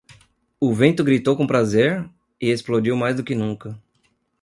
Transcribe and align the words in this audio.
O 0.59 0.73
vento 0.73 1.03
gritou 1.03 1.37
com 1.37 1.45
prazer? 1.45 2.09
e 2.41 2.47
explodiu 2.49 2.97
mais 2.97 3.15
do 3.15 3.23
que 3.23 3.35
nunca. 3.35 3.79